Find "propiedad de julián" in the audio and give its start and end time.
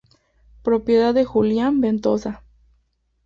0.63-1.79